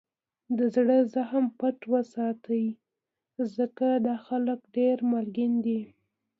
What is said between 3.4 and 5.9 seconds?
ځکه دا خلک دېر مالګین دي.